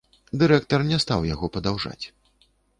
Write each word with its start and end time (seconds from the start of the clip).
Дырэктар 0.43 0.81
не 0.93 0.97
стаў 1.05 1.29
яго 1.33 1.53
падаўжаць. 1.59 2.05